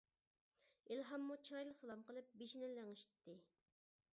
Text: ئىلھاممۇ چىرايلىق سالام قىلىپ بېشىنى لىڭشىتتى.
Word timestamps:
ئىلھاممۇ 0.95 1.37
چىرايلىق 1.49 1.79
سالام 1.81 2.01
قىلىپ 2.09 2.33
بېشىنى 2.41 2.71
لىڭشىتتى. 2.79 3.37